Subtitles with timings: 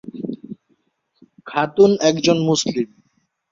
[1.47, 2.87] খাতুন একজন মুসলিম।